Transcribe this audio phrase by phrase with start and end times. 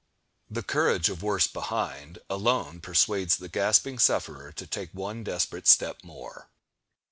[0.49, 6.03] The "courage of worse behind" alone persuades the gasping sufferer to take one desperate step
[6.03, 6.49] more.